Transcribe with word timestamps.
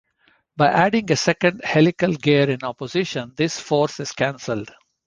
By 0.57 0.65
adding 0.69 1.11
a 1.11 1.15
second 1.15 1.61
helical 1.63 2.13
gear 2.15 2.49
in 2.49 2.63
opposition, 2.63 3.33
this 3.35 3.59
force 3.59 3.99
is 3.99 4.11
cancelled. 4.13 4.71